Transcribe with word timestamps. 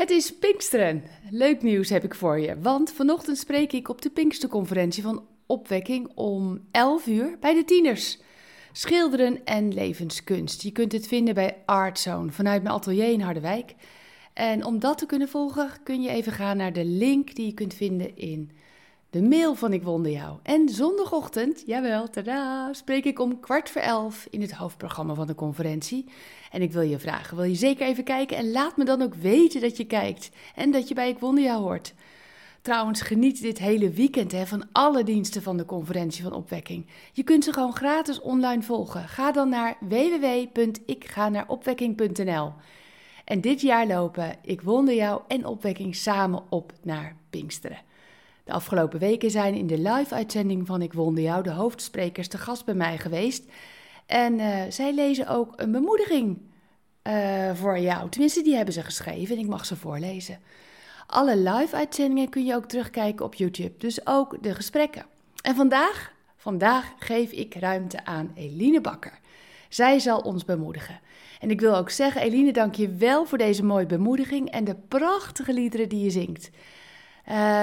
Het 0.00 0.10
is 0.10 0.34
Pinksteren. 0.38 1.02
Leuk 1.30 1.62
nieuws 1.62 1.88
heb 1.88 2.04
ik 2.04 2.14
voor 2.14 2.38
je, 2.38 2.60
want 2.60 2.92
vanochtend 2.92 3.38
spreek 3.38 3.72
ik 3.72 3.88
op 3.88 4.02
de 4.02 4.10
Pinksterconferentie 4.10 5.02
van 5.02 5.26
Opwekking 5.46 6.12
om 6.14 6.60
11 6.70 7.06
uur 7.06 7.36
bij 7.40 7.54
de 7.54 7.64
tieners. 7.64 8.18
Schilderen 8.72 9.44
en 9.44 9.74
levenskunst. 9.74 10.62
Je 10.62 10.70
kunt 10.70 10.92
het 10.92 11.06
vinden 11.06 11.34
bij 11.34 11.56
Artzone 11.66 12.30
vanuit 12.30 12.62
mijn 12.62 12.74
atelier 12.74 13.12
in 13.12 13.20
Harderwijk. 13.20 13.74
En 14.32 14.64
om 14.64 14.78
dat 14.78 14.98
te 14.98 15.06
kunnen 15.06 15.28
volgen 15.28 15.70
kun 15.82 16.02
je 16.02 16.10
even 16.10 16.32
gaan 16.32 16.56
naar 16.56 16.72
de 16.72 16.84
link 16.84 17.34
die 17.34 17.46
je 17.46 17.54
kunt 17.54 17.74
vinden 17.74 18.16
in 18.16 18.50
de 19.10 19.22
mail 19.22 19.54
van 19.54 19.72
Ik 19.72 19.82
Wonder 19.82 20.12
Jou. 20.12 20.38
En 20.42 20.68
zondagochtend, 20.68 21.62
jawel, 21.66 22.10
tada, 22.10 22.72
spreek 22.72 23.04
ik 23.04 23.18
om 23.18 23.40
kwart 23.40 23.70
voor 23.70 23.82
elf 23.82 24.26
in 24.30 24.40
het 24.40 24.52
hoofdprogramma 24.52 25.14
van 25.14 25.26
de 25.26 25.34
conferentie. 25.34 26.04
En 26.50 26.62
ik 26.62 26.72
wil 26.72 26.82
je 26.82 26.98
vragen, 26.98 27.36
wil 27.36 27.44
je 27.44 27.54
zeker 27.54 27.86
even 27.86 28.04
kijken 28.04 28.36
en 28.36 28.50
laat 28.50 28.76
me 28.76 28.84
dan 28.84 29.02
ook 29.02 29.14
weten 29.14 29.60
dat 29.60 29.76
je 29.76 29.84
kijkt 29.84 30.30
en 30.54 30.70
dat 30.70 30.88
je 30.88 30.94
bij 30.94 31.08
Ik 31.08 31.18
Wonder 31.18 31.44
Jou 31.44 31.62
hoort. 31.62 31.94
Trouwens, 32.62 33.00
geniet 33.00 33.40
dit 33.40 33.58
hele 33.58 33.90
weekend 33.90 34.32
hè, 34.32 34.46
van 34.46 34.64
alle 34.72 35.04
diensten 35.04 35.42
van 35.42 35.56
de 35.56 35.64
conferentie 35.64 36.22
van 36.22 36.32
opwekking. 36.32 36.86
Je 37.12 37.22
kunt 37.22 37.44
ze 37.44 37.52
gewoon 37.52 37.74
gratis 37.74 38.20
online 38.20 38.62
volgen. 38.62 39.08
Ga 39.08 39.32
dan 39.32 39.48
naar 39.48 39.76
www.ikganaaropwekking.nl. 39.80 42.52
En 43.24 43.40
dit 43.40 43.60
jaar 43.60 43.86
lopen 43.86 44.36
Ik 44.42 44.60
Wonder 44.60 44.94
Jou 44.94 45.20
en 45.28 45.46
Opwekking 45.46 45.94
samen 45.94 46.42
op 46.48 46.72
naar 46.82 47.16
Pinksteren. 47.30 47.88
De 48.50 48.56
afgelopen 48.56 48.98
weken 48.98 49.30
zijn 49.30 49.54
in 49.54 49.66
de 49.66 49.78
live-uitzending 49.78 50.66
van 50.66 50.82
Ik 50.82 50.92
Wonder 50.92 51.22
Jou 51.22 51.42
de 51.42 51.50
hoofdsprekers 51.50 52.28
te 52.28 52.38
gast 52.38 52.64
bij 52.64 52.74
mij 52.74 52.98
geweest. 52.98 53.44
En 54.06 54.38
uh, 54.38 54.62
zij 54.68 54.94
lezen 54.94 55.28
ook 55.28 55.52
een 55.56 55.72
bemoediging 55.72 56.38
uh, 57.02 57.54
voor 57.54 57.78
jou. 57.78 58.08
Tenminste, 58.08 58.42
die 58.42 58.56
hebben 58.56 58.74
ze 58.74 58.82
geschreven 58.82 59.36
en 59.36 59.42
ik 59.42 59.48
mag 59.48 59.66
ze 59.66 59.76
voorlezen. 59.76 60.38
Alle 61.06 61.36
live-uitzendingen 61.36 62.28
kun 62.28 62.44
je 62.44 62.54
ook 62.54 62.64
terugkijken 62.64 63.24
op 63.24 63.34
YouTube, 63.34 63.74
dus 63.78 64.06
ook 64.06 64.42
de 64.42 64.54
gesprekken. 64.54 65.06
En 65.42 65.54
vandaag, 65.54 66.12
vandaag 66.36 66.92
geef 66.98 67.30
ik 67.30 67.54
ruimte 67.54 68.04
aan 68.04 68.32
Eline 68.34 68.80
Bakker. 68.80 69.18
Zij 69.68 69.98
zal 69.98 70.18
ons 70.18 70.44
bemoedigen. 70.44 71.00
En 71.40 71.50
ik 71.50 71.60
wil 71.60 71.76
ook 71.76 71.90
zeggen, 71.90 72.22
Eline, 72.22 72.52
dank 72.52 72.74
je 72.74 72.88
wel 72.88 73.24
voor 73.24 73.38
deze 73.38 73.64
mooie 73.64 73.86
bemoediging 73.86 74.50
en 74.50 74.64
de 74.64 74.76
prachtige 74.88 75.52
liederen 75.52 75.88
die 75.88 76.04
je 76.04 76.10
zingt. 76.10 76.50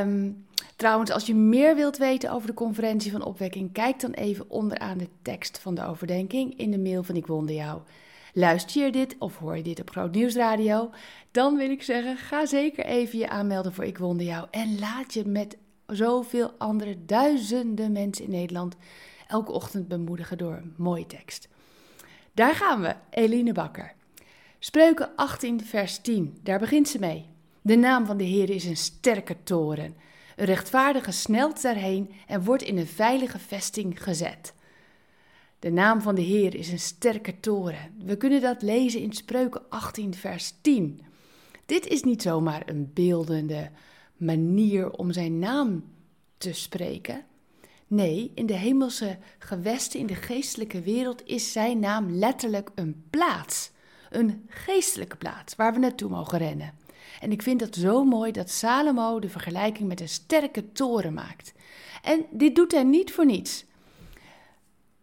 Um, 0.00 0.46
trouwens, 0.76 1.10
als 1.10 1.26
je 1.26 1.34
meer 1.34 1.74
wilt 1.74 1.96
weten 1.96 2.30
over 2.30 2.46
de 2.46 2.54
conferentie 2.54 3.10
van 3.10 3.24
opwekking, 3.24 3.72
kijk 3.72 4.00
dan 4.00 4.10
even 4.10 4.50
onderaan 4.50 4.98
de 4.98 5.08
tekst 5.22 5.58
van 5.58 5.74
de 5.74 5.84
overdenking 5.84 6.58
in 6.58 6.70
de 6.70 6.78
mail 6.78 7.02
van 7.02 7.16
Ik 7.16 7.26
Wonder 7.26 7.54
Jou. 7.54 7.80
Luister 8.32 8.84
je 8.84 8.92
dit 8.92 9.16
of 9.18 9.38
hoor 9.38 9.56
je 9.56 9.62
dit 9.62 9.80
op 9.80 9.90
Groot 9.90 10.14
Nieuwsradio? 10.14 10.90
Dan 11.30 11.56
wil 11.56 11.70
ik 11.70 11.82
zeggen, 11.82 12.16
ga 12.16 12.46
zeker 12.46 12.84
even 12.84 13.18
je 13.18 13.28
aanmelden 13.28 13.72
voor 13.72 13.84
Ik 13.84 13.98
Wonder 13.98 14.26
Jou. 14.26 14.46
En 14.50 14.78
laat 14.78 15.14
je 15.14 15.24
met 15.24 15.56
zoveel 15.86 16.52
andere 16.58 17.04
duizenden 17.04 17.92
mensen 17.92 18.24
in 18.24 18.30
Nederland 18.30 18.76
elke 19.28 19.52
ochtend 19.52 19.88
bemoedigen 19.88 20.38
door 20.38 20.52
een 20.52 20.74
mooie 20.76 21.06
tekst. 21.06 21.48
Daar 22.32 22.54
gaan 22.54 22.80
we, 22.80 22.94
Eline 23.10 23.52
Bakker. 23.52 23.92
Spreuken 24.58 25.16
18, 25.16 25.64
vers 25.64 25.98
10, 25.98 26.38
daar 26.42 26.58
begint 26.58 26.88
ze 26.88 26.98
mee. 26.98 27.26
De 27.60 27.76
naam 27.76 28.06
van 28.06 28.16
de 28.16 28.24
Heer 28.24 28.50
is 28.50 28.64
een 28.64 28.76
sterke 28.76 29.36
toren. 29.42 29.96
Een 30.36 30.44
rechtvaardige 30.44 31.12
snelt 31.12 31.62
daarheen 31.62 32.10
en 32.26 32.44
wordt 32.44 32.62
in 32.62 32.78
een 32.78 32.86
veilige 32.86 33.38
vesting 33.38 34.02
gezet. 34.02 34.54
De 35.58 35.70
naam 35.70 36.00
van 36.00 36.14
de 36.14 36.22
Heer 36.22 36.54
is 36.54 36.70
een 36.70 36.78
sterke 36.78 37.40
toren. 37.40 37.94
We 38.04 38.16
kunnen 38.16 38.40
dat 38.40 38.62
lezen 38.62 39.00
in 39.00 39.12
Spreuken 39.12 39.62
18, 39.68 40.14
vers 40.14 40.54
10. 40.60 41.00
Dit 41.66 41.86
is 41.86 42.02
niet 42.02 42.22
zomaar 42.22 42.62
een 42.66 42.90
beeldende 42.94 43.70
manier 44.16 44.90
om 44.90 45.12
zijn 45.12 45.38
naam 45.38 45.84
te 46.38 46.52
spreken. 46.52 47.24
Nee, 47.86 48.32
in 48.34 48.46
de 48.46 48.56
hemelse 48.56 49.18
gewesten, 49.38 50.00
in 50.00 50.06
de 50.06 50.14
geestelijke 50.14 50.80
wereld, 50.80 51.26
is 51.26 51.52
zijn 51.52 51.78
naam 51.78 52.10
letterlijk 52.10 52.70
een 52.74 53.04
plaats. 53.10 53.70
Een 54.10 54.44
geestelijke 54.48 55.16
plaats 55.16 55.56
waar 55.56 55.72
we 55.72 55.78
naartoe 55.78 56.10
mogen 56.10 56.38
rennen. 56.38 56.74
En 57.20 57.32
ik 57.32 57.42
vind 57.42 57.60
het 57.60 57.74
zo 57.74 58.04
mooi 58.04 58.32
dat 58.32 58.50
Salomo 58.50 59.18
de 59.18 59.28
vergelijking 59.28 59.88
met 59.88 60.00
een 60.00 60.08
sterke 60.08 60.72
toren 60.72 61.14
maakt. 61.14 61.52
En 62.02 62.26
dit 62.30 62.56
doet 62.56 62.72
hij 62.72 62.84
niet 62.84 63.12
voor 63.12 63.26
niets. 63.26 63.64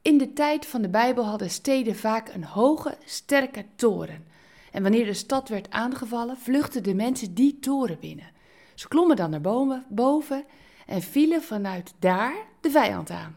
In 0.01 0.17
de 0.17 0.33
tijd 0.33 0.65
van 0.65 0.81
de 0.81 0.89
Bijbel 0.89 1.25
hadden 1.25 1.49
steden 1.49 1.95
vaak 1.95 2.33
een 2.33 2.43
hoge, 2.43 2.97
sterke 3.05 3.65
toren. 3.75 4.25
En 4.71 4.81
wanneer 4.81 5.05
de 5.05 5.13
stad 5.13 5.49
werd 5.49 5.69
aangevallen, 5.69 6.37
vluchtten 6.37 6.83
de 6.83 6.93
mensen 6.93 7.33
die 7.33 7.59
toren 7.59 7.99
binnen. 7.99 8.31
Ze 8.75 8.87
klommen 8.87 9.15
dan 9.15 9.29
naar 9.29 9.75
boven 9.89 10.45
en 10.85 11.01
vielen 11.01 11.41
vanuit 11.41 11.93
daar 11.99 12.35
de 12.61 12.69
vijand 12.69 13.09
aan. 13.09 13.35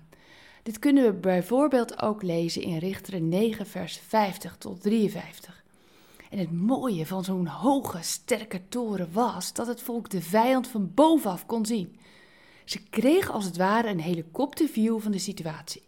Dit 0.63 0.79
kunnen 0.79 1.05
we 1.05 1.13
bijvoorbeeld 1.13 2.03
ook 2.03 2.23
lezen 2.23 2.63
in 2.63 2.79
Richteren 2.79 3.29
9, 3.29 3.67
vers 3.67 4.01
50 4.07 4.57
tot 4.59 4.83
53. 4.83 5.64
En 6.35 6.41
het 6.41 6.53
mooie 6.53 7.07
van 7.07 7.25
zo'n 7.25 7.47
hoge, 7.47 7.99
sterke 8.03 8.69
toren 8.69 9.13
was 9.13 9.53
dat 9.53 9.67
het 9.67 9.83
volk 9.83 10.11
de 10.11 10.23
vijand 10.23 10.69
van 10.69 10.95
bovenaf 10.95 11.47
kon 11.47 11.67
zien. 11.67 11.97
Ze 12.65 12.83
kregen 12.83 13.35
als 13.35 13.45
het 13.45 13.57
ware 13.57 13.89
een 13.89 14.01
helikopterview 14.01 15.01
van 15.01 15.13
de 15.13 15.19
situatie. 15.19 15.83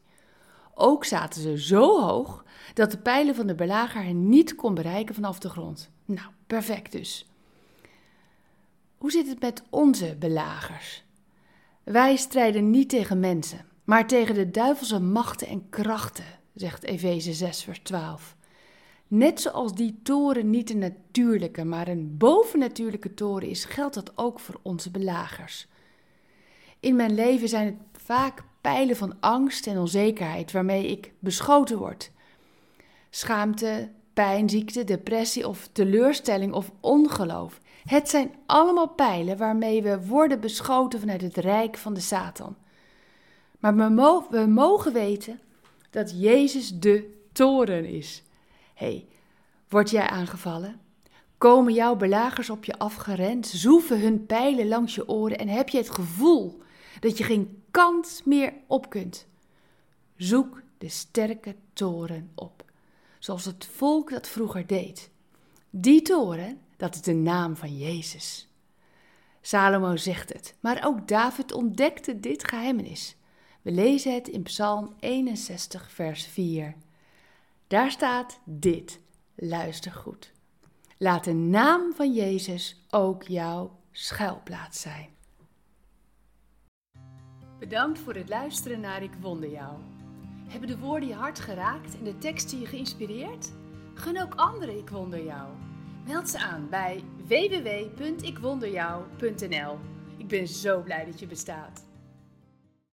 Ook 0.74 1.04
zaten 1.04 1.42
ze 1.42 1.60
zo 1.60 2.00
hoog 2.00 2.44
dat 2.74 2.90
de 2.90 2.98
pijlen 2.98 3.34
van 3.34 3.46
de 3.46 3.54
belager 3.54 4.04
hen 4.04 4.28
niet 4.28 4.54
kon 4.54 4.74
bereiken 4.74 5.14
vanaf 5.14 5.38
de 5.38 5.48
grond. 5.48 5.90
Nou, 6.04 6.28
perfect 6.46 6.92
dus. 6.92 7.26
Hoe 8.98 9.10
zit 9.10 9.28
het 9.28 9.40
met 9.40 9.62
onze 9.70 10.16
belagers? 10.18 11.04
Wij 11.82 12.16
strijden 12.16 12.70
niet 12.70 12.88
tegen 12.88 13.20
mensen, 13.20 13.66
maar 13.84 14.06
tegen 14.06 14.34
de 14.34 14.50
duivelse 14.50 15.00
machten 15.00 15.46
en 15.46 15.68
krachten, 15.68 16.40
zegt 16.54 16.84
Efeze 16.84 17.32
6, 17.32 17.62
vers 17.62 17.78
12. 17.78 18.35
Net 19.08 19.40
zoals 19.40 19.74
die 19.74 19.98
toren 20.02 20.50
niet 20.50 20.70
een 20.70 20.78
natuurlijke, 20.78 21.64
maar 21.64 21.88
een 21.88 22.16
bovennatuurlijke 22.16 23.14
toren 23.14 23.48
is, 23.48 23.64
geldt 23.64 23.94
dat 23.94 24.12
ook 24.14 24.40
voor 24.40 24.58
onze 24.62 24.90
belagers. 24.90 25.66
In 26.80 26.96
mijn 26.96 27.14
leven 27.14 27.48
zijn 27.48 27.66
het 27.66 28.02
vaak 28.02 28.42
pijlen 28.60 28.96
van 28.96 29.16
angst 29.20 29.66
en 29.66 29.78
onzekerheid 29.78 30.52
waarmee 30.52 30.86
ik 30.86 31.12
beschoten 31.18 31.78
word. 31.78 32.10
Schaamte, 33.10 33.90
pijn, 34.12 34.50
ziekte, 34.50 34.84
depressie 34.84 35.48
of 35.48 35.68
teleurstelling 35.72 36.52
of 36.52 36.72
ongeloof. 36.80 37.60
Het 37.84 38.08
zijn 38.08 38.34
allemaal 38.46 38.88
pijlen 38.88 39.36
waarmee 39.36 39.82
we 39.82 40.06
worden 40.06 40.40
beschoten 40.40 41.00
vanuit 41.00 41.20
het 41.20 41.36
rijk 41.36 41.76
van 41.76 41.94
de 41.94 42.00
Satan. 42.00 42.56
Maar 43.58 43.76
we, 44.30 44.46
mogen 44.46 44.92
weten 44.92 45.40
dat 45.90 46.20
Jezus 46.20 46.78
de 46.78 47.14
toren 47.32 47.84
is 47.84 48.22
hey, 48.76 49.06
word 49.68 49.90
jij 49.90 50.08
aangevallen? 50.08 50.80
Komen 51.38 51.72
jouw 51.74 51.96
belagers 51.96 52.50
op 52.50 52.64
je 52.64 52.78
afgerend, 52.78 53.46
zoeven 53.46 54.00
hun 54.00 54.26
pijlen 54.26 54.68
langs 54.68 54.94
je 54.94 55.08
oren 55.08 55.38
en 55.38 55.48
heb 55.48 55.68
je 55.68 55.78
het 55.78 55.90
gevoel 55.90 56.62
dat 57.00 57.18
je 57.18 57.24
geen 57.24 57.62
kans 57.70 58.22
meer 58.24 58.52
op 58.66 58.90
kunt? 58.90 59.26
Zoek 60.16 60.62
de 60.78 60.88
sterke 60.88 61.56
toren 61.72 62.30
op, 62.34 62.64
zoals 63.18 63.44
het 63.44 63.66
volk 63.66 64.10
dat 64.10 64.28
vroeger 64.28 64.66
deed. 64.66 65.10
Die 65.70 66.02
toren, 66.02 66.60
dat 66.76 66.94
is 66.94 67.02
de 67.02 67.14
naam 67.14 67.56
van 67.56 67.76
Jezus. 67.76 68.48
Salomo 69.40 69.96
zegt 69.96 70.32
het, 70.32 70.54
maar 70.60 70.86
ook 70.86 71.08
David 71.08 71.52
ontdekte 71.52 72.20
dit 72.20 72.48
geheimenis. 72.48 73.16
We 73.62 73.70
lezen 73.70 74.14
het 74.14 74.28
in 74.28 74.42
Psalm 74.42 74.94
61, 75.00 75.90
vers 75.90 76.26
4. 76.26 76.74
Daar 77.66 77.90
staat 77.90 78.40
dit. 78.44 79.00
Luister 79.34 79.92
goed. 79.92 80.32
Laat 80.98 81.24
de 81.24 81.32
naam 81.32 81.92
van 81.94 82.12
Jezus 82.12 82.84
ook 82.90 83.22
jouw 83.22 83.80
schuilplaats 83.90 84.80
zijn. 84.80 85.08
Bedankt 87.58 87.98
voor 87.98 88.14
het 88.14 88.28
luisteren 88.28 88.80
naar 88.80 89.02
Ik 89.02 89.14
Wonder 89.20 89.50
Jou. 89.50 89.76
Hebben 90.48 90.68
de 90.68 90.78
woorden 90.78 91.08
je 91.08 91.14
hart 91.14 91.38
geraakt 91.38 91.98
en 91.98 92.04
de 92.04 92.18
teksten 92.18 92.60
je 92.60 92.66
geïnspireerd? 92.66 93.52
Gun 93.94 94.22
ook 94.22 94.34
anderen 94.34 94.78
Ik 94.78 94.88
Wonder 94.88 95.24
Jou. 95.24 95.48
Meld 96.06 96.28
ze 96.28 96.38
aan 96.38 96.68
bij 96.68 97.04
www.ikwonderjou.nl. 97.26 99.78
Ik 100.16 100.28
ben 100.28 100.48
zo 100.48 100.82
blij 100.82 101.04
dat 101.04 101.20
je 101.20 101.26
bestaat. 101.26 101.85